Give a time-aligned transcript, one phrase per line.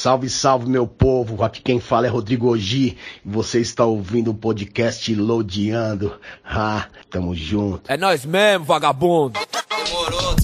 [0.00, 1.44] Salve, salve, meu povo.
[1.44, 2.96] Aqui quem fala é Rodrigo Ogi.
[3.22, 6.18] Você está ouvindo o podcast Lodeando.
[6.42, 7.82] Ah, tamo junto.
[7.86, 9.38] É nós mesmo, vagabundo.
[9.84, 10.36] Demorou.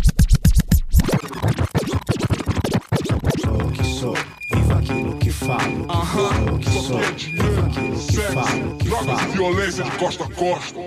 [3.41, 4.15] Sou o que sou,
[4.53, 5.87] vivo aquilo que falo.
[6.13, 7.86] Sou o que sou, vivo aquilo
[8.27, 8.77] Que falo.
[9.33, 10.81] Violência de costa a costa.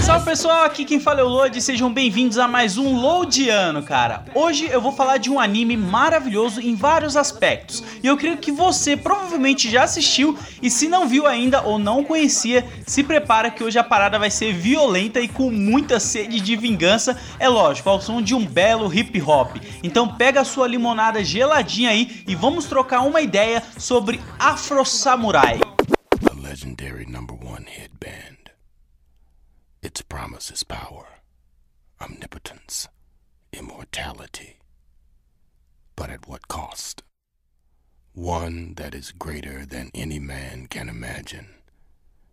[0.00, 4.24] Salve pessoal, aqui quem fala é o Lodi, sejam bem-vindos a mais um Loadiano, cara.
[4.34, 7.82] Hoje eu vou falar de um anime maravilhoso em vários aspectos.
[8.02, 12.02] E eu creio que você provavelmente já assistiu e se não viu ainda ou não
[12.02, 16.56] conhecia, se prepara que hoje a parada vai ser violenta e com muita sede de
[16.56, 19.56] vingança, é lógico, ao som de um belo hip hop.
[19.82, 25.75] Então pega a sua limonada geladinha aí e vamos trocar uma ideia sobre Afro Samurai.
[26.78, 28.50] Legendary number one hit band.
[29.80, 31.06] Its promise is power,
[32.02, 32.86] omnipotence,
[33.50, 34.58] immortality.
[35.94, 37.02] But at what cost?
[38.12, 41.54] One that is greater than any man can imagine,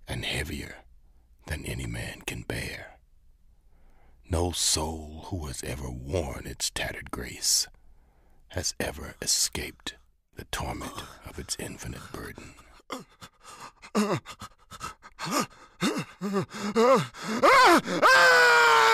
[0.09, 0.75] and heavier
[1.47, 2.97] than any man can bear.
[4.29, 7.67] No soul who has ever worn its tattered grace
[8.49, 9.95] has ever escaped
[10.35, 12.55] the torment of its infinite burden.
[15.25, 15.45] Ah!
[16.23, 17.01] ah!
[17.43, 17.81] ah!
[18.01, 18.89] ah!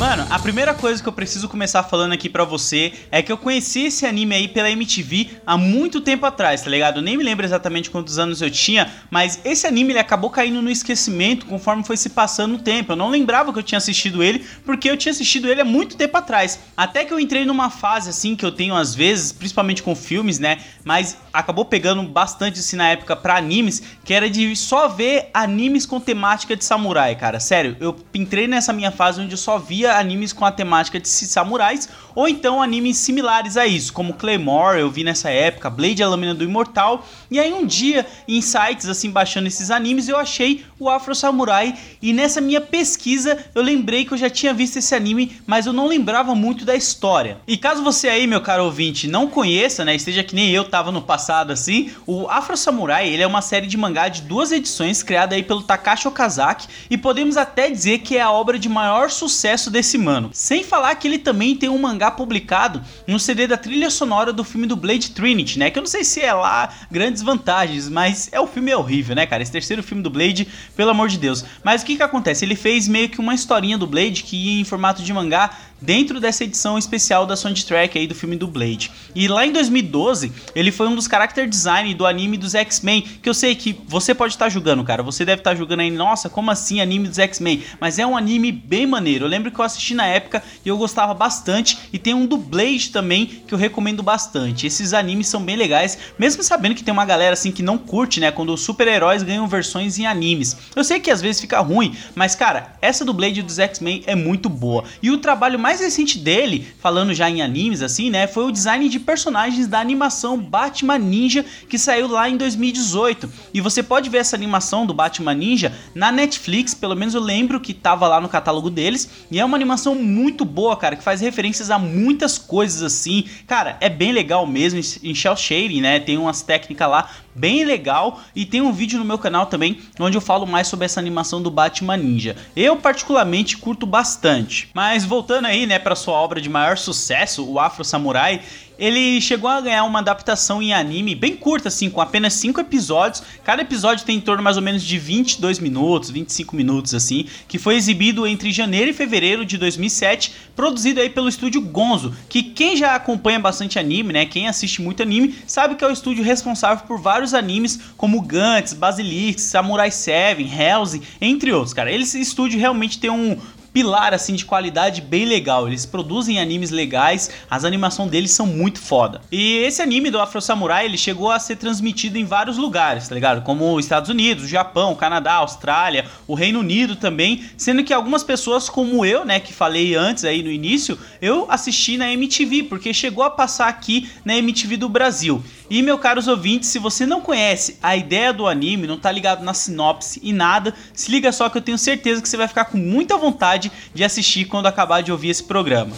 [0.00, 3.36] Mano, a primeira coisa que eu preciso começar falando aqui pra você é que eu
[3.36, 7.00] conheci esse anime aí pela MTV há muito tempo atrás, tá ligado?
[7.00, 10.62] Eu nem me lembro exatamente quantos anos eu tinha, mas esse anime ele acabou caindo
[10.62, 12.92] no esquecimento conforme foi se passando o tempo.
[12.92, 15.98] Eu não lembrava que eu tinha assistido ele, porque eu tinha assistido ele há muito
[15.98, 16.58] tempo atrás.
[16.74, 20.38] Até que eu entrei numa fase assim que eu tenho às vezes, principalmente com filmes,
[20.38, 20.60] né?
[20.82, 25.84] Mas acabou pegando bastante assim na época pra animes, que era de só ver animes
[25.84, 27.38] com temática de samurai, cara.
[27.38, 31.08] Sério, eu entrei nessa minha fase onde eu só via animes com a temática de
[31.08, 36.08] samurais ou então animes similares a isso, como Claymore, eu vi nessa época, Blade a
[36.08, 37.06] Lâmina do Imortal.
[37.30, 41.74] E aí um dia, em sites assim baixando esses animes, eu achei o Afro Samurai
[42.02, 45.72] e nessa minha pesquisa eu lembrei que eu já tinha visto esse anime, mas eu
[45.72, 47.38] não lembrava muito da história.
[47.46, 50.90] E caso você aí, meu caro ouvinte, não conheça, né, esteja que nem eu tava
[50.90, 55.02] no passado assim, o Afro Samurai, ele é uma série de mangá de duas edições
[55.02, 59.10] criada aí pelo Takashi Okazaki e podemos até dizer que é a obra de maior
[59.10, 60.30] sucesso desse mano.
[60.32, 64.44] Sem falar que ele também tem um mangá publicado no CD da trilha sonora do
[64.44, 65.70] filme do Blade Trinity, né?
[65.70, 69.14] Que eu não sei se é lá grandes vantagens, mas é o filme é horrível,
[69.14, 69.42] né, cara?
[69.42, 70.46] Esse terceiro filme do Blade,
[70.76, 71.44] pelo amor de Deus.
[71.62, 72.44] Mas o que que acontece?
[72.44, 76.20] Ele fez meio que uma historinha do Blade que ia em formato de mangá dentro
[76.20, 78.90] dessa edição especial da soundtrack aí do filme do Blade.
[79.14, 83.28] E lá em 2012, ele foi um dos character design do anime dos X-Men, que
[83.28, 85.02] eu sei que você pode estar julgando, cara.
[85.02, 87.62] Você deve estar julgando aí, nossa, como assim anime dos X-Men?
[87.80, 89.24] Mas é um anime bem maneiro.
[89.24, 91.78] Eu lembro que eu assisti na época e eu gostava bastante.
[91.92, 94.66] E tem um do Blade também que eu recomendo bastante.
[94.66, 98.20] Esses animes são bem legais, mesmo sabendo que tem uma galera assim que não curte,
[98.20, 100.56] né, quando os super-heróis ganham versões em animes.
[100.74, 104.14] Eu sei que às vezes fica ruim, mas cara, essa do Blade dos X-Men é
[104.14, 104.84] muito boa.
[105.02, 108.88] E o trabalho mais recente dele, falando já em animes assim, né, foi o design
[108.88, 113.30] de personagens da animação Batman Ninja que saiu lá em 2018.
[113.54, 117.60] E você pode ver essa animação do Batman Ninja na Netflix, pelo menos eu lembro
[117.60, 121.20] que tava lá no catálogo deles, e é uma animação muito boa, cara, que faz
[121.20, 123.24] referências a muitas coisas assim.
[123.46, 126.00] Cara, é bem legal mesmo em shell shading, né?
[126.00, 130.16] Tem umas técnicas lá bem legal e tem um vídeo no meu canal também onde
[130.16, 132.36] eu falo mais sobre essa animação do Batman Ninja.
[132.56, 134.68] Eu particularmente curto bastante.
[134.74, 138.40] Mas voltando aí, né, para sua obra de maior sucesso, o Afro Samurai,
[138.80, 143.22] ele chegou a ganhar uma adaptação em anime bem curta, assim, com apenas 5 episódios.
[143.44, 147.58] Cada episódio tem em torno mais ou menos de 22 minutos, 25 minutos, assim, que
[147.58, 152.74] foi exibido entre janeiro e fevereiro de 2007, produzido aí pelo estúdio Gonzo, que quem
[152.74, 156.86] já acompanha bastante anime, né, quem assiste muito anime, sabe que é o estúdio responsável
[156.86, 161.92] por vários animes como Gantz, Basilisk, Samurai 7, Hellsing, entre outros, cara.
[161.92, 163.36] Esse estúdio realmente tem um
[163.72, 165.66] pilar assim de qualidade bem legal.
[165.66, 169.20] Eles produzem animes legais, as animações deles são muito foda.
[169.30, 173.14] E esse anime do Afro Samurai, ele chegou a ser transmitido em vários lugares, tá
[173.14, 173.42] ligado?
[173.42, 178.68] Como os Estados Unidos, Japão, Canadá, Austrália, o Reino Unido também, sendo que algumas pessoas
[178.68, 183.24] como eu, né, que falei antes aí no início, eu assisti na MTV, porque chegou
[183.24, 185.42] a passar aqui na MTV do Brasil.
[185.70, 189.44] E, meus caros ouvintes, se você não conhece a ideia do anime, não tá ligado
[189.44, 192.64] na sinopse e nada, se liga só que eu tenho certeza que você vai ficar
[192.64, 193.59] com muita vontade
[193.92, 195.92] de assistir quando acabar de ouvir esse programa.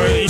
[0.00, 0.26] Rain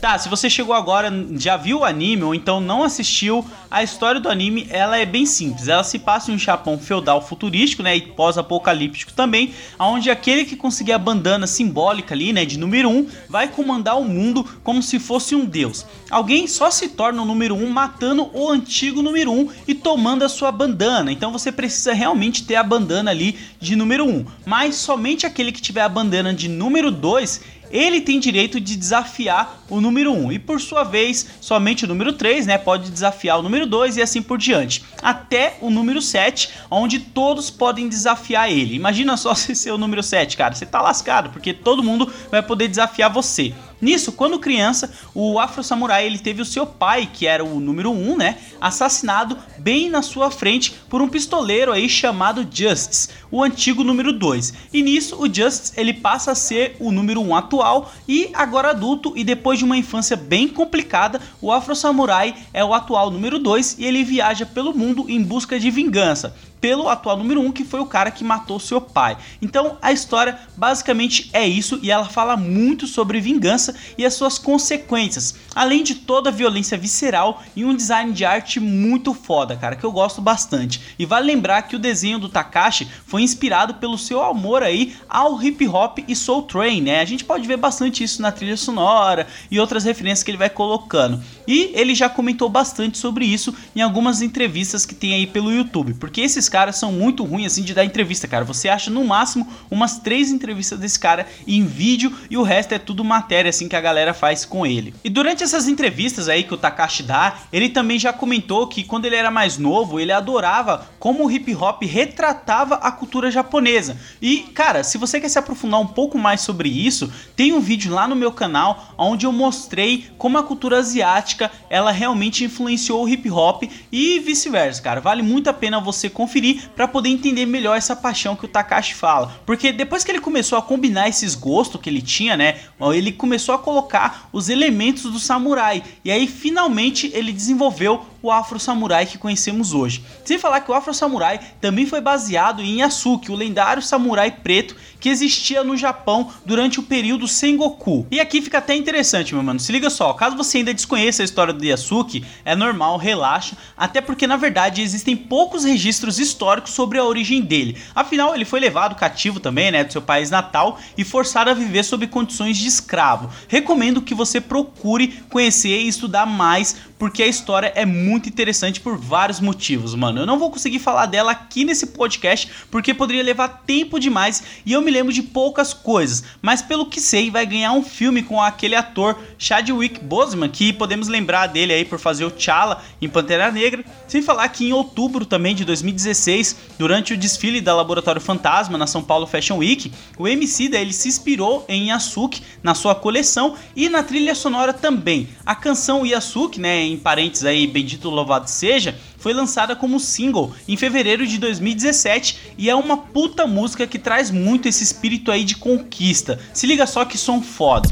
[0.00, 4.18] Tá, se você chegou agora, já viu o anime ou então não assistiu, a história
[4.18, 5.68] do anime ela é bem simples.
[5.68, 10.56] Ela se passa em um Japão feudal futurístico, né, e pós-apocalíptico também, onde aquele que
[10.56, 14.82] conseguir a bandana simbólica ali, né, de número 1, um, vai comandar o mundo como
[14.82, 15.84] se fosse um deus.
[16.10, 19.74] Alguém só se torna o número 1 um matando o antigo número 1 um e
[19.74, 21.12] tomando a sua bandana.
[21.12, 24.08] Então você precisa realmente ter a bandana ali de número 1.
[24.08, 24.26] Um.
[24.46, 29.64] Mas somente aquele que tiver a bandana de número 2 ele tem direito de desafiar
[29.68, 33.42] o número 1 e por sua vez, somente o número 3, né, pode desafiar o
[33.42, 38.74] número 2 e assim por diante, até o número 7, onde todos podem desafiar ele.
[38.74, 42.42] Imagina só se ser o número 7, cara, você tá lascado, porque todo mundo vai
[42.42, 43.54] poder desafiar você.
[43.80, 47.90] Nisso, quando criança, o Afro Samurai ele teve o seu pai, que era o número
[47.90, 53.42] 1, um, né, assassinado bem na sua frente por um pistoleiro aí chamado Justice, o
[53.42, 54.52] antigo número 2.
[54.72, 58.70] E nisso, o Justice ele passa a ser o número 1 um atual e agora
[58.70, 63.38] adulto e depois de uma infância bem complicada, o Afro Samurai é o atual número
[63.38, 67.52] 2 e ele viaja pelo mundo em busca de vingança pelo atual número 1, um,
[67.52, 69.16] que foi o cara que matou seu pai.
[69.40, 74.38] Então a história basicamente é isso e ela fala muito sobre vingança e as suas
[74.38, 79.76] consequências, além de toda a violência visceral e um design de arte muito foda, cara,
[79.76, 80.80] que eu gosto bastante.
[80.98, 85.42] E vale lembrar que o desenho do Takashi foi inspirado pelo seu amor aí ao
[85.42, 87.00] hip hop e soul train, né?
[87.00, 90.50] A gente pode ver bastante isso na trilha sonora e outras referências que ele vai
[90.50, 91.22] colocando.
[91.46, 95.94] E ele já comentou bastante sobre isso em algumas entrevistas que tem aí pelo YouTube,
[95.94, 98.44] porque esses caras são muito ruins assim de dar entrevista, cara.
[98.44, 102.78] Você acha no máximo umas três entrevistas desse cara em vídeo e o resto é
[102.78, 104.92] tudo matéria assim que a galera faz com ele.
[105.02, 109.06] E durante essas entrevistas aí que o Takashi dá, ele também já comentou que quando
[109.06, 113.96] ele era mais novo, ele adorava como o hip hop retratava a cultura japonesa.
[114.20, 117.94] E, cara, se você quer se aprofundar um pouco mais sobre isso, tem um vídeo
[117.94, 123.08] lá no meu canal onde eu mostrei como a cultura asiática, ela realmente influenciou o
[123.08, 125.00] hip hop e vice-versa, cara.
[125.00, 128.48] Vale muito a pena você conferir conferir para poder entender melhor essa paixão que o
[128.48, 129.36] Takashi fala.
[129.44, 132.60] Porque depois que ele começou a combinar esses gostos que ele tinha, né?
[132.94, 135.82] Ele começou a colocar os elementos do samurai.
[136.04, 140.04] E aí finalmente ele desenvolveu o Afro Samurai que conhecemos hoje.
[140.24, 144.76] Sem falar que o Afro Samurai também foi baseado em Yasuki, o lendário samurai preto
[145.00, 148.06] que existia no Japão durante o período Sengoku.
[148.10, 149.58] E aqui fica até interessante, meu mano.
[149.58, 154.00] Se liga só, caso você ainda desconheça a história do Yasuki, é normal, relaxa, até
[154.00, 157.76] porque na verdade existem poucos registros históricos sobre a origem dele.
[157.94, 161.82] Afinal, ele foi levado cativo também, né, do seu país natal e forçado a viver
[161.82, 163.30] sob condições de escravo.
[163.48, 168.80] Recomendo que você procure conhecer e estudar mais, porque a história é muito muito interessante
[168.80, 170.20] por vários motivos, mano.
[170.20, 174.72] Eu não vou conseguir falar dela aqui nesse podcast porque poderia levar tempo demais e
[174.72, 178.40] eu me lembro de poucas coisas, mas pelo que sei, vai ganhar um filme com
[178.40, 183.50] aquele ator Chadwick Boseman, que podemos lembrar dele aí por fazer o T'Challa em Pantera
[183.50, 183.84] Negra.
[184.06, 188.86] Sem falar que em outubro também de 2016, durante o desfile da Laboratório Fantasma na
[188.86, 193.54] São Paulo Fashion Week, o MC da ele se inspirou em Yasuki na sua coleção
[193.76, 195.28] e na trilha sonora também.
[195.44, 200.76] A canção Yasuki, né, em parênteses aí, Bendito Louvado Seja, foi lançada como single em
[200.76, 205.56] fevereiro de 2017 e é uma puta música que traz muito esse espírito aí de
[205.56, 206.40] conquista.
[206.52, 207.88] Se liga só que som foda.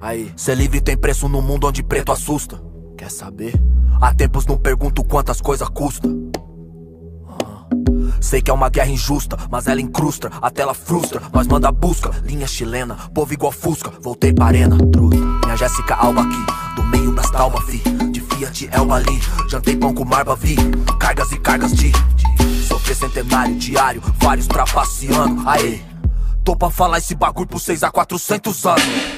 [0.00, 2.62] Aí, ser livre tem preço no mundo onde preto assusta.
[2.96, 3.54] Quer saber?
[4.00, 6.08] Há tempos não pergunto quantas coisas custa.
[7.28, 7.66] Ah.
[8.20, 11.22] Sei que é uma guerra injusta, mas ela incrusta, até ela frustra.
[11.32, 13.90] Nós manda busca, linha chilena, povo igual Fusca.
[14.00, 15.16] Voltei pra arena, truta.
[15.16, 17.82] Minha Jéssica Alba aqui, do meio das talmas, fi.
[18.34, 19.20] Fiat Elba ali.
[19.48, 20.56] Jantei pão com marba, vi
[20.98, 25.48] cargas e cargas de, de sofrer centenário diário, vários trapaceando.
[25.48, 25.80] Aê,
[26.42, 29.13] tô pra falar esse bagulho por 6 a 400 anos.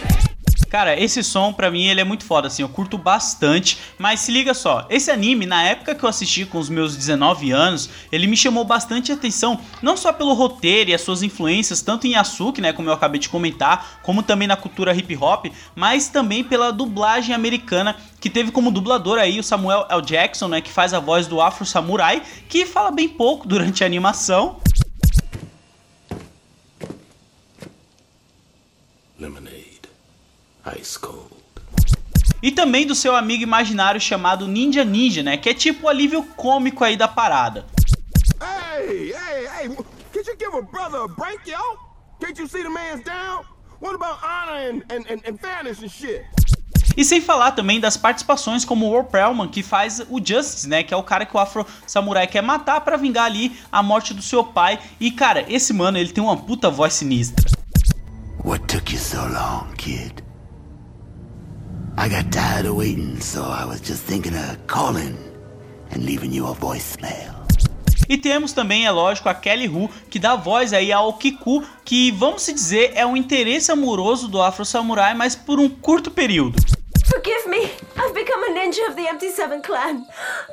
[0.68, 4.32] Cara, esse som pra mim ele é muito foda, assim, eu curto bastante, mas se
[4.32, 8.26] liga só, esse anime, na época que eu assisti com os meus 19 anos, ele
[8.26, 12.60] me chamou bastante atenção, não só pelo roteiro e as suas influências, tanto em Yasuki,
[12.60, 16.72] né, como eu acabei de comentar, como também na cultura hip hop, mas também pela
[16.72, 20.02] dublagem americana, que teve como dublador aí o Samuel L.
[20.02, 23.86] Jackson, né, que faz a voz do Afro Samurai, que fala bem pouco durante a
[23.86, 24.56] animação.
[30.74, 31.36] Ice Cold.
[32.42, 35.36] E também do seu amigo imaginário chamado Ninja Ninja, né?
[35.36, 37.66] Que é tipo o alívio cômico aí da parada.
[38.40, 39.68] Hey, hey, hey,
[40.12, 41.58] can't you give a brother a break, yo?
[42.20, 43.44] Can't you see the man's down?
[43.80, 46.24] What about honor and, and, and, and fairness and shit?
[46.96, 50.82] E sem falar também das participações como o War Perlman, que faz o Justice, né?
[50.82, 54.14] Que é o cara que o Afro Samurai quer matar para vingar ali a morte
[54.14, 54.78] do seu pai.
[54.98, 57.50] E cara, esse mano, ele tem uma puta voz sinistra.
[58.42, 60.25] What took you so long, kid?
[61.98, 65.16] I got tired of waiting, so I was just thinking of calling
[65.90, 67.34] and leaving you a voicemail.
[68.06, 72.12] E temos também, é lógico, a Kelly Hu, que dá voz aí ao Kiku, que
[72.12, 76.58] vamos se dizer é um interesse amoroso do Afro Samurai, mas por um curto período.
[77.06, 77.64] Forgive me.
[77.96, 80.04] I've become a ninja of the Empty Seven clan.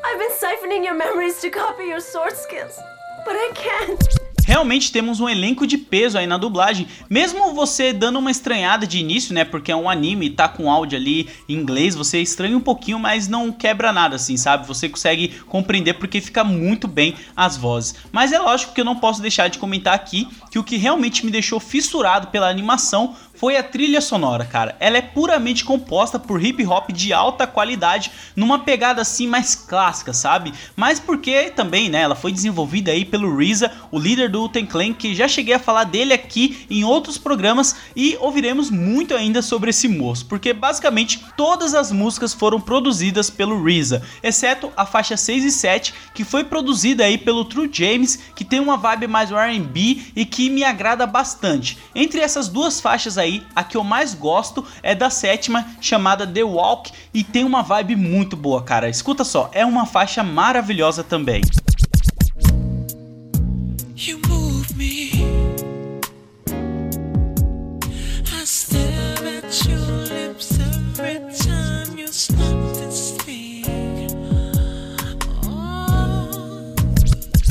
[0.03, 2.79] I've been siphoning your memories to copy your sword skills.
[3.25, 4.22] But I can't.
[4.53, 8.99] Realmente temos um elenco de peso aí na dublagem, mesmo você dando uma estranhada de
[8.99, 9.43] início, né?
[9.43, 13.27] Porque é um anime, tá com áudio ali em inglês, você estranha um pouquinho, mas
[13.27, 14.67] não quebra nada assim, sabe?
[14.67, 17.95] Você consegue compreender porque fica muito bem as vozes.
[18.11, 21.25] Mas é lógico que eu não posso deixar de comentar aqui que o que realmente
[21.25, 24.73] me deixou fissurado pela animação foi a trilha sonora, cara.
[24.79, 30.13] Ela é puramente composta por hip hop de alta qualidade, numa pegada assim mais clássica,
[30.13, 30.53] sabe?
[30.77, 34.93] Mas porque também, né, ela foi desenvolvida aí pelo RZA, o líder do Uten Clan,
[34.93, 39.71] que já cheguei a falar dele aqui em outros programas e ouviremos muito ainda sobre
[39.71, 45.43] esse moço, porque basicamente todas as músicas foram produzidas pelo RZA, exceto a faixa 6
[45.43, 50.01] e 7, que foi produzida aí pelo True James, que tem uma vibe mais R&B
[50.15, 51.77] e que me agrada bastante.
[51.93, 56.27] Entre essas duas faixas aí, aí, a que eu mais gosto é da sétima, chamada
[56.27, 58.89] The Walk, e tem uma vibe muito boa, cara.
[58.89, 61.41] Escuta só, é uma faixa maravilhosa também.
[63.95, 65.22] You move me.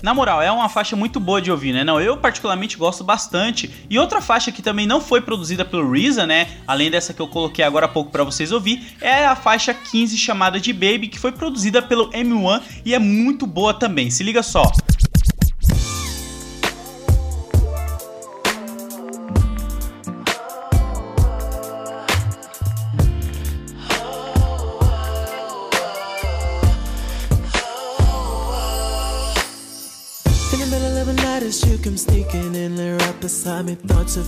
[0.02, 1.84] Na moral, é uma faixa muito boa de ouvir, né?
[1.84, 3.70] Não, eu particularmente gosto bastante.
[3.88, 6.48] E outra faixa que também não foi produzida pelo RZA, né?
[6.66, 10.18] Além dessa que eu coloquei agora há pouco para vocês ouvir, é a faixa 15
[10.18, 14.10] chamada de Baby, que foi produzida pelo M1 e é muito boa também.
[14.10, 14.64] Se liga só.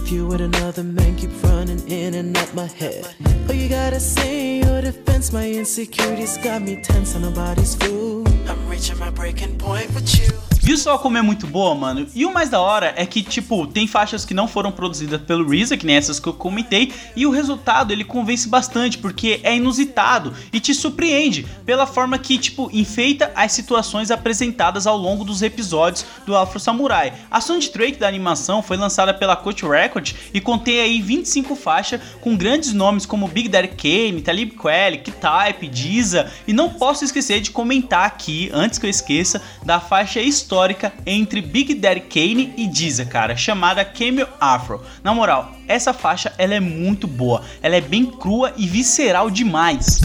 [0.06, 3.06] You with another man keep running in and out my head.
[3.48, 5.32] Oh, you gotta say your defense.
[5.32, 8.28] My insecurities got me tense on nobody's fool.
[8.46, 10.53] I'm reaching my breaking point with you.
[10.64, 12.06] Viu só como é muito boa, mano?
[12.14, 15.44] E o mais da hora é que, tipo, tem faixas que não foram produzidas pelo
[15.44, 19.54] RZA, que nem essas que eu comentei, e o resultado ele convence bastante, porque é
[19.54, 25.42] inusitado e te surpreende pela forma que, tipo, enfeita as situações apresentadas ao longo dos
[25.42, 27.12] episódios do Afro Samurai.
[27.30, 32.34] A soundtrack da animação foi lançada pela Coach Record e contém aí 25 faixas com
[32.34, 37.50] grandes nomes como Big Daddy Kane, Talib Kweli, K-Type, Diza, e não posso esquecer de
[37.50, 42.68] comentar aqui, antes que eu esqueça, da faixa histórica histórica entre Big Daddy Kane e
[42.68, 44.80] Diza, cara, chamada Camel Afro.
[45.02, 50.00] Na moral, essa faixa ela é muito boa, ela é bem crua e visceral demais.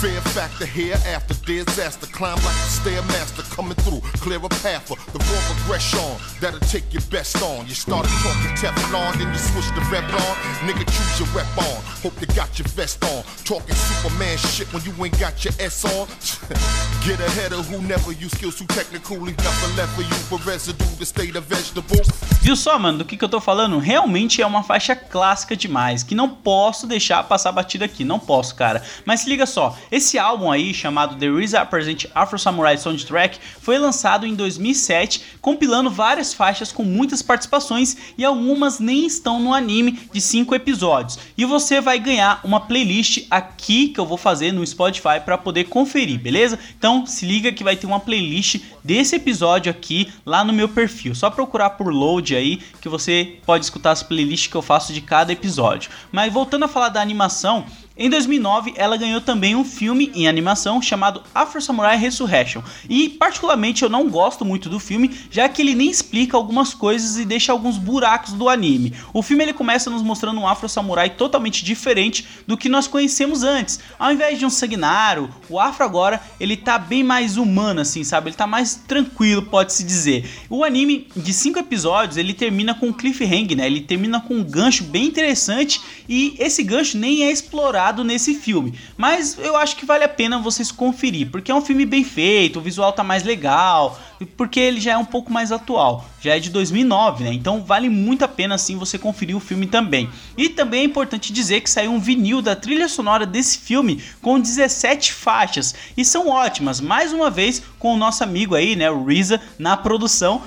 [0.00, 2.06] Fear factor here after disaster.
[2.06, 4.00] Climb like a stairmaster coming through.
[4.24, 7.66] Clear a path for the raw aggression that'll take your best on.
[7.66, 10.34] You started talking Teflon, then you switch the rep on.
[10.64, 11.84] Nigga, choose your rep on.
[12.00, 13.22] Hope you got your vest on.
[13.44, 16.08] Talking Superman shit when you ain't got your S on.
[17.04, 19.18] Get ahead of who never use skills too technical.
[19.18, 22.00] Leave nothing left for you but residue to stay the vegetable.
[22.40, 23.78] Viu só, mano, do que, que eu tô falando?
[23.78, 28.54] Realmente é uma faixa clássica demais, que não posso deixar passar batida aqui, não posso,
[28.54, 28.82] cara.
[29.04, 33.78] Mas se liga só, esse álbum aí, chamado The RZA Present Afro Samurai Soundtrack, foi
[33.78, 39.98] lançado em 2007, compilando várias faixas com muitas participações e algumas nem estão no anime
[40.12, 41.18] de 5 episódios.
[41.36, 45.64] E você vai ganhar uma playlist aqui que eu vou fazer no Spotify para poder
[45.64, 46.58] conferir, beleza?
[46.78, 51.14] Então se liga que vai ter uma playlist desse episódio aqui lá no meu perfil.
[51.14, 55.00] Só procurar por Load aí que você pode escutar as playlists que eu faço de
[55.00, 55.90] cada episódio.
[56.12, 57.64] Mas voltando a falar da animação,
[58.02, 62.62] em 2009, ela ganhou também um filme em animação chamado Afro Samurai Resurrection.
[62.88, 67.18] E particularmente eu não gosto muito do filme, já que ele nem explica algumas coisas
[67.18, 68.94] e deixa alguns buracos do anime.
[69.12, 73.42] O filme ele começa nos mostrando um Afro Samurai totalmente diferente do que nós conhecemos
[73.42, 73.78] antes.
[73.98, 78.30] Ao invés de um sanguinário, o Afro agora ele tá bem mais humano assim, sabe?
[78.30, 80.26] Ele tá mais tranquilo, pode-se dizer.
[80.48, 83.66] O anime de cinco episódios, ele termina com um cliffhanger, né?
[83.66, 88.78] Ele termina com um gancho bem interessante e esse gancho nem é explorado nesse filme.
[88.96, 92.58] Mas eu acho que vale a pena vocês conferir, porque é um filme bem feito,
[92.58, 94.00] o visual tá mais legal,
[94.36, 97.32] porque ele já é um pouco mais atual, já é de 2009, né?
[97.32, 100.08] Então vale muito a pena assim você conferir o filme também.
[100.36, 104.38] E também é importante dizer que saiu um vinil da trilha sonora desse filme com
[104.38, 109.04] 17 faixas e são ótimas, mais uma vez com o nosso amigo aí, né, o
[109.04, 110.42] RZA na produção.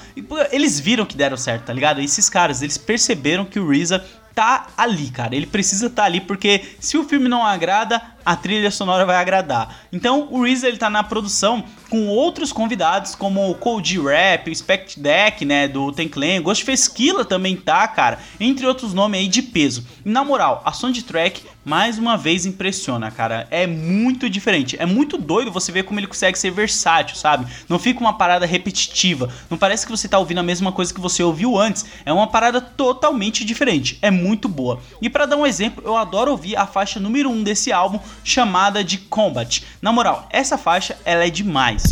[0.52, 2.00] Eles viram que deram certo, tá ligado?
[2.00, 5.36] Esses caras, eles perceberam que o RZA tá ali, cara.
[5.36, 9.16] Ele precisa estar tá ali porque se o filme não agrada, a trilha sonora vai
[9.16, 9.76] agradar.
[9.92, 11.64] Então o RZA ele tá na produção
[11.94, 16.90] com outros convidados como o Cold Rap, o Spect Deck, né, do Ten Clan, Ghostface
[16.90, 19.86] Killa também tá, cara, entre outros nomes aí de peso.
[20.04, 23.48] E, na moral, a soundtrack mais uma vez impressiona, cara.
[23.50, 24.76] É muito diferente.
[24.80, 27.50] É muito doido você ver como ele consegue ser versátil, sabe?
[27.70, 29.30] Não fica uma parada repetitiva.
[29.50, 31.86] Não parece que você tá ouvindo a mesma coisa que você ouviu antes.
[32.06, 33.98] É uma parada totalmente diferente.
[34.02, 34.82] É muito boa.
[35.02, 38.00] E para dar um exemplo, eu adoro ouvir a faixa número 1 um desse álbum,
[38.24, 39.64] chamada de Combat.
[39.82, 41.83] Na moral, essa faixa ela é demais.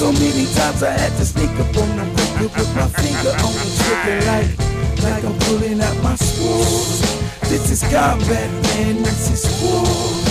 [0.00, 2.04] So many times I had to sneak up on the
[2.40, 7.20] whip with my finger on the trigger like, like I'm pulling out my sword.
[7.50, 10.29] This is combat, man, this is war.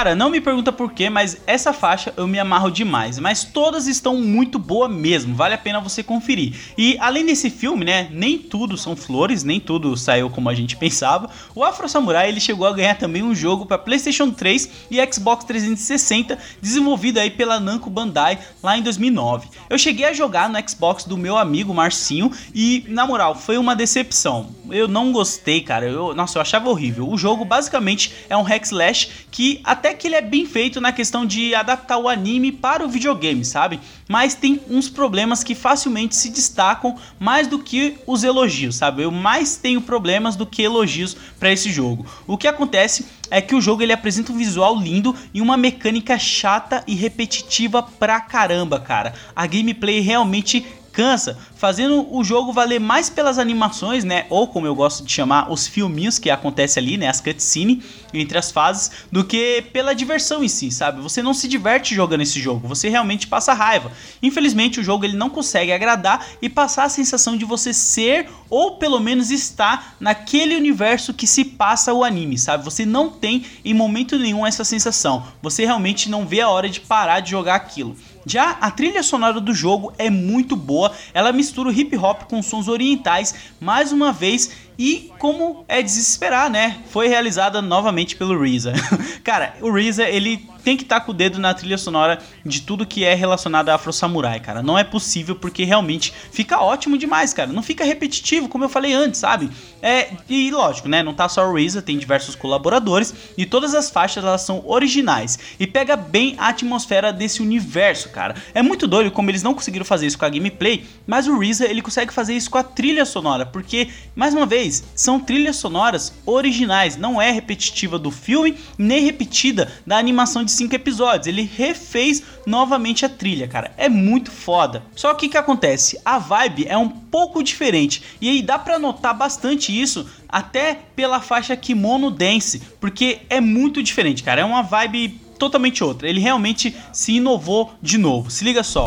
[0.00, 3.18] Cara, não me pergunta por quê, mas essa faixa eu me amarro demais.
[3.18, 6.54] Mas todas estão muito boa mesmo, vale a pena você conferir.
[6.78, 10.74] E além desse filme, né, nem tudo são flores, nem tudo saiu como a gente
[10.74, 11.28] pensava.
[11.54, 15.44] O Afro Samurai ele chegou a ganhar também um jogo para PlayStation 3 e Xbox
[15.44, 19.48] 360, desenvolvido aí pela Namco Bandai lá em 2009.
[19.68, 23.76] Eu cheguei a jogar no Xbox do meu amigo Marcinho e, na moral, foi uma
[23.76, 24.48] decepção.
[24.72, 25.86] Eu não gostei, cara.
[25.86, 27.08] Eu, nossa, eu achava horrível.
[27.08, 30.92] O jogo basicamente é um hack slash que até que ele é bem feito na
[30.92, 33.80] questão de adaptar o anime para o videogame, sabe?
[34.08, 39.02] Mas tem uns problemas que facilmente se destacam mais do que os elogios, sabe?
[39.02, 42.06] Eu mais tenho problemas do que elogios para esse jogo.
[42.26, 46.18] O que acontece é que o jogo ele apresenta um visual lindo e uma mecânica
[46.18, 49.14] chata e repetitiva pra caramba, cara.
[49.34, 54.26] A gameplay realmente cansa, fazendo o jogo valer mais pelas animações, né?
[54.28, 57.08] Ou como eu gosto de chamar, os filminhos que acontece ali, né?
[57.08, 61.00] As cutscenes entre as fases, do que pela diversão em si, sabe?
[61.00, 63.92] Você não se diverte jogando esse jogo, você realmente passa raiva.
[64.22, 68.76] Infelizmente, o jogo ele não consegue agradar e passar a sensação de você ser ou
[68.76, 72.64] pelo menos estar naquele universo que se passa o anime, sabe?
[72.64, 75.24] Você não tem em momento nenhum essa sensação.
[75.40, 77.96] Você realmente não vê a hora de parar de jogar aquilo.
[78.26, 82.42] Já a trilha sonora do jogo é muito boa, ela mistura o hip hop com
[82.42, 86.78] sons orientais, mais uma vez e como é desesperar, né?
[86.88, 88.72] Foi realizada novamente pelo RZA.
[89.22, 92.62] cara, o RZA, ele tem que estar tá com o dedo na trilha sonora de
[92.62, 94.62] tudo que é relacionado a Afro Samurai, cara.
[94.62, 97.52] Não é possível porque realmente fica ótimo demais, cara.
[97.52, 99.50] Não fica repetitivo, como eu falei antes, sabe?
[99.82, 101.02] É, e lógico, né?
[101.02, 105.38] Não tá só o RZA, tem diversos colaboradores e todas as faixas elas são originais
[105.58, 108.34] e pega bem a atmosfera desse universo, cara.
[108.54, 111.66] É muito doido como eles não conseguiram fazer isso com a gameplay, mas o RZA
[111.66, 116.12] ele consegue fazer isso com a trilha sonora, porque mais uma vez são trilhas sonoras
[116.24, 121.26] originais, não é repetitiva do filme, nem repetida da animação de 5 episódios.
[121.26, 123.72] Ele refez novamente a trilha, cara.
[123.76, 124.82] É muito foda.
[124.94, 125.98] Só que o que acontece?
[126.04, 128.02] A vibe é um pouco diferente.
[128.20, 133.82] E aí dá para notar bastante isso até pela faixa Kimono Dance, porque é muito
[133.82, 134.42] diferente, cara.
[134.42, 136.08] É uma vibe totalmente outra.
[136.08, 138.30] Ele realmente se inovou de novo.
[138.30, 138.84] Se liga só.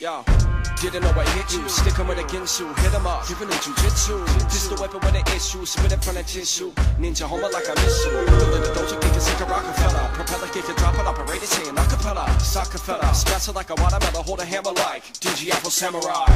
[0.00, 0.41] Yo.
[0.82, 1.62] Didn't know I hit you.
[1.68, 2.66] Stick him with a Ginsu.
[2.82, 3.22] Hit him up.
[3.28, 4.18] Giving him jujitsu.
[4.50, 5.64] This the weapon when it issue.
[5.64, 6.72] Spit it from a tissue.
[6.98, 8.10] Ninja homer like I miss you.
[8.10, 10.10] Deliver doja kick it, sick a Rockefeller.
[10.14, 12.26] Propeller kick it, drop it, it, singing acapella.
[12.40, 14.24] Soccer fella, Smash like a watermelon.
[14.26, 16.26] Hold a hammer like DJ Apple Samurai.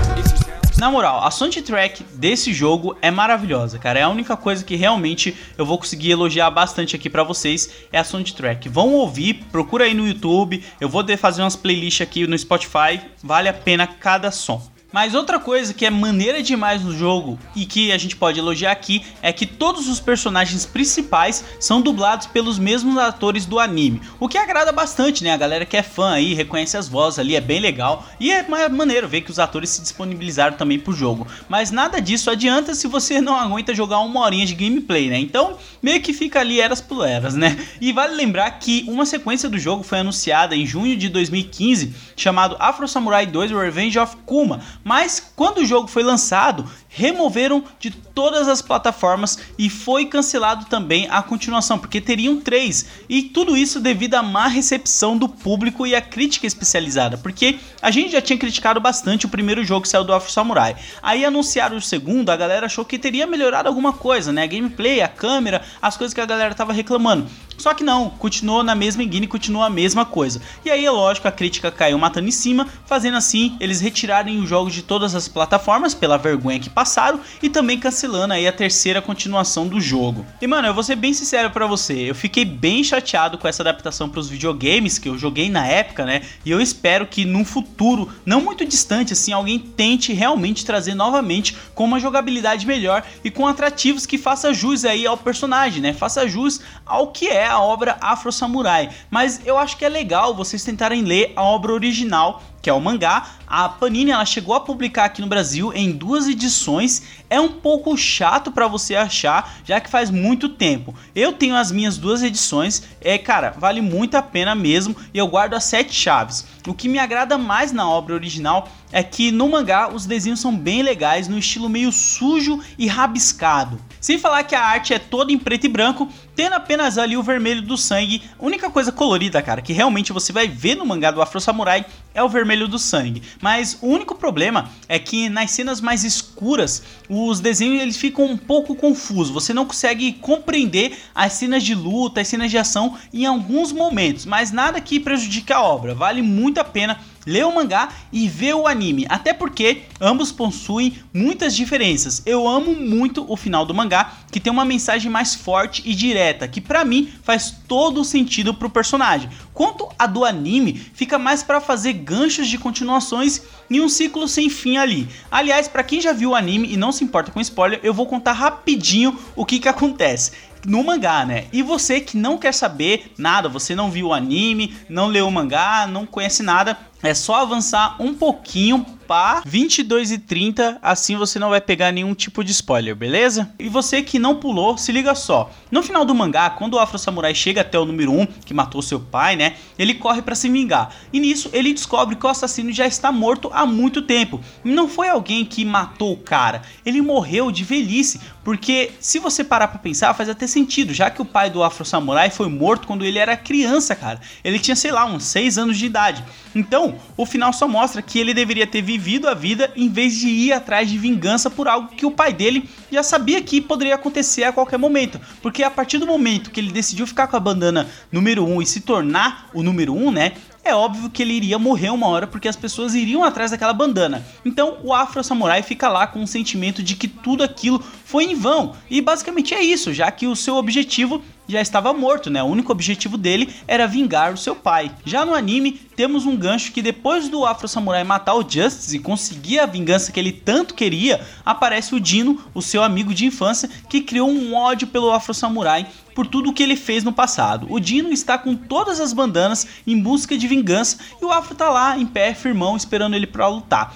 [0.79, 3.99] Na moral, a soundtrack desse jogo é maravilhosa, cara.
[3.99, 7.99] É a única coisa que realmente eu vou conseguir elogiar bastante aqui para vocês é
[7.99, 8.69] a soundtrack.
[8.69, 10.63] Vão ouvir, procura aí no YouTube.
[10.79, 13.01] Eu vou fazer umas playlists aqui no Spotify.
[13.23, 14.76] Vale a pena cada som.
[14.97, 18.73] Mas outra coisa que é maneira demais no jogo e que a gente pode elogiar
[18.73, 24.01] aqui é que todos os personagens principais são dublados pelos mesmos atores do anime.
[24.19, 25.33] O que agrada bastante, né?
[25.33, 28.07] A galera que é fã aí reconhece as vozes ali, é bem legal.
[28.19, 31.27] E é maneiro ver que os atores se disponibilizaram também pro jogo.
[31.47, 35.19] Mas nada disso adianta se você não aguenta jogar uma horinha de gameplay, né?
[35.19, 37.55] Então meio que fica ali eras por eras, né?
[37.83, 42.57] E vale lembrar que uma sequência do jogo foi anunciada em junho de 2015 chamado
[42.59, 46.65] Afro Samurai 2 Revenge of Kuma mas quando o jogo foi lançado,
[46.97, 52.87] removeram de todas as plataformas e foi cancelado também a continuação, porque teriam três.
[53.07, 57.91] E tudo isso devido à má recepção do público e à crítica especializada, porque a
[57.91, 60.75] gente já tinha criticado bastante o primeiro jogo que saiu do Afro Samurai.
[61.03, 64.45] Aí anunciaram o segundo, a galera achou que teria melhorado alguma coisa, né?
[64.45, 67.27] A gameplay, a câmera, as coisas que a galera tava reclamando.
[67.59, 70.43] Só que não, continuou na mesma engine, continua a mesma coisa.
[70.65, 74.49] E aí é lógico, a crítica caiu matando em cima, fazendo assim eles retirarem os
[74.49, 78.53] jogos de todas as plataformas pela vergonha que passaram passaram e também cancelando aí a
[78.53, 80.25] terceira continuação do jogo.
[80.41, 83.65] E mano, eu vou ser bem sincero para você, eu fiquei bem chateado com essa
[83.65, 86.23] adaptação para os videogames que eu joguei na época, né?
[86.45, 91.57] E eu espero que num futuro não muito distante assim alguém tente realmente trazer novamente
[91.75, 95.93] com uma jogabilidade melhor e com atrativos que faça jus aí ao personagem, né?
[95.93, 98.91] Faça jus ao que é a obra Afro Samurai.
[99.11, 102.81] Mas eu acho que é legal vocês tentarem ler a obra original que é o
[102.81, 103.29] mangá.
[103.47, 107.01] A Panini ela chegou a publicar aqui no Brasil em duas edições.
[107.31, 110.93] É um pouco chato para você achar, já que faz muito tempo.
[111.15, 115.29] Eu tenho as minhas duas edições, é cara, vale muito a pena mesmo e eu
[115.29, 116.45] guardo as sete chaves.
[116.67, 120.57] O que me agrada mais na obra original é que no mangá os desenhos são
[120.57, 123.81] bem legais, no estilo meio sujo e rabiscado.
[124.01, 127.23] Sem falar que a arte é toda em preto e branco, tendo apenas ali o
[127.23, 128.23] vermelho do sangue.
[128.39, 131.85] A única coisa colorida, cara, que realmente você vai ver no mangá do Afro Samurai
[132.15, 133.23] é o vermelho do sangue.
[133.41, 138.37] Mas o único problema é que nas cenas mais escuras, os desenhos eles ficam um
[138.37, 139.35] pouco confusos.
[139.35, 144.25] Você não consegue compreender as cenas de luta, as cenas de ação em alguns momentos,
[144.25, 145.95] mas nada que prejudique a obra.
[145.95, 150.95] Vale muito a pena ler o mangá e ver o anime, até porque ambos possuem
[151.13, 152.23] muitas diferenças.
[152.25, 156.47] Eu amo muito o final do mangá, que tem uma mensagem mais forte e direta,
[156.47, 159.29] que para mim faz todo o sentido pro personagem.
[159.53, 164.49] Quanto a do anime, fica mais para fazer ganchos de continuações e um ciclo sem
[164.49, 165.09] fim ali.
[165.31, 168.07] Aliás, para quem já viu o anime e não se importa com spoiler, eu vou
[168.07, 170.33] contar rapidinho o que que acontece
[170.65, 171.47] no mangá, né?
[171.53, 175.33] E você que não quer saber nada, você não viu o anime, não leu o
[175.33, 181.39] mangá, não conhece nada, é só avançar um pouquinho para 22 e 30, assim você
[181.39, 183.55] não vai pegar nenhum tipo de spoiler, beleza?
[183.59, 185.51] E você que não pulou, se liga só.
[185.71, 188.83] No final do mangá, quando o Afro Samurai chega até o número 1, que matou
[188.83, 189.55] seu pai, né?
[189.79, 190.91] Ele corre para se vingar.
[191.13, 194.41] E nisso ele descobre que o assassino já está morto há muito tempo.
[194.65, 199.67] Não foi alguém que matou o cara, ele morreu de velhice, porque se você parar
[199.67, 203.05] para pensar, faz até sentido, já que o pai do Afro Samurai foi morto quando
[203.05, 204.21] ele era criança, cara.
[204.45, 206.25] Ele tinha, sei lá, uns 6 anos de idade.
[206.55, 210.29] Então, o final só mostra que ele deveria ter vivido a vida em vez de
[210.29, 214.45] ir atrás de vingança por algo que o pai dele já sabia que poderia acontecer
[214.45, 215.21] a qualquer momento.
[215.43, 218.63] Porque a partir do momento que ele decidiu ficar com a bandana número 1 um
[218.63, 220.35] e se tornar o número 1, um, né?
[220.67, 224.25] É óbvio que ele iria morrer uma hora porque as pessoas iriam atrás daquela bandana.
[224.45, 228.35] Então o Afro Samurai fica lá com o sentimento de que tudo aquilo foi em
[228.35, 228.75] vão.
[228.91, 232.43] E basicamente é isso, já que o seu objetivo já estava morto, né?
[232.43, 234.91] O único objetivo dele era vingar o seu pai.
[235.05, 239.01] Já no anime, temos um gancho que depois do Afro Samurai matar o Justice e
[239.01, 243.71] conseguir a vingança que ele tanto queria, aparece o Dino, o seu amigo de infância,
[243.89, 247.67] que criou um ódio pelo Afro Samurai por tudo o que ele fez no passado.
[247.69, 251.69] O Dino está com todas as bandanas em busca de vingança e o Afro tá
[251.69, 253.95] lá em pé, firmão, esperando ele para lutar.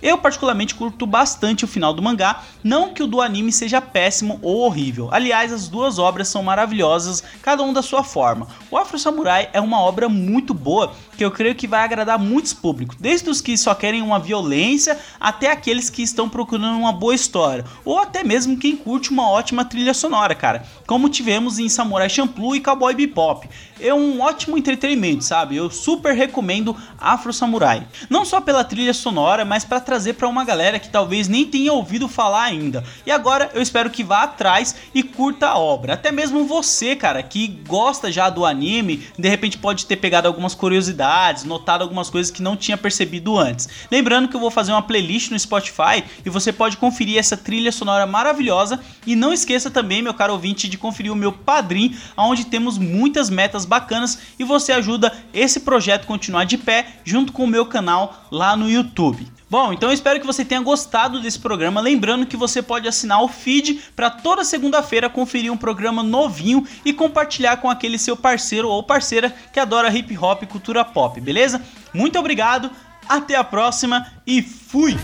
[0.00, 4.38] Eu particularmente curto bastante o final do mangá, não que o do anime seja péssimo
[4.42, 5.08] ou horrível.
[5.10, 8.46] Aliás, as duas obras são maravilhosas, cada um da sua forma.
[8.70, 12.52] O Afro Samurai é uma obra muito boa que eu creio que vai agradar muitos
[12.52, 17.14] públicos, desde os que só querem uma violência até aqueles que estão procurando uma boa
[17.14, 22.08] história, ou até mesmo quem curte uma ótima trilha sonora, cara, como tivemos em Samurai
[22.08, 23.48] Champloo e Cowboy Bebop.
[23.80, 25.56] É um ótimo entretenimento, sabe?
[25.56, 27.86] Eu super recomendo Afro Samurai.
[28.08, 31.72] Não só pela trilha sonora, mas para trazer para uma galera que talvez nem tenha
[31.72, 32.84] ouvido falar ainda.
[33.04, 35.94] E agora eu espero que vá atrás e curta a obra.
[35.94, 40.54] Até mesmo você, cara, que gosta já do anime, de repente pode ter pegado algumas
[40.54, 43.68] curiosidades notado algumas coisas que não tinha percebido antes.
[43.90, 47.72] Lembrando que eu vou fazer uma playlist no Spotify e você pode conferir essa trilha
[47.72, 48.78] sonora maravilhosa.
[49.06, 53.30] E não esqueça também, meu caro ouvinte, de conferir o meu padrinho, onde temos muitas
[53.30, 57.66] metas bacanas e você ajuda esse projeto a continuar de pé junto com o meu
[57.66, 59.37] canal lá no YouTube.
[59.50, 61.80] Bom, então eu espero que você tenha gostado desse programa.
[61.80, 66.92] Lembrando que você pode assinar o feed para toda segunda-feira conferir um programa novinho e
[66.92, 71.62] compartilhar com aquele seu parceiro ou parceira que adora hip hop e cultura pop, beleza?
[71.94, 72.70] Muito obrigado,
[73.08, 74.96] até a próxima e fui!